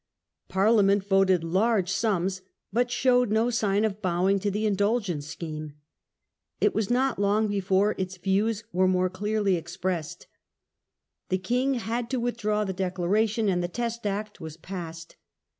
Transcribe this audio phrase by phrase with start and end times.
[0.49, 2.41] Parliament voted large sums,
[2.73, 5.73] but showed no sign of bowing to the Indulgence scheme.
[6.59, 10.25] It was not long before its views were more clearly expressed.
[11.29, 15.17] The king had to withdraw the Declaration, and the Test Act was passed.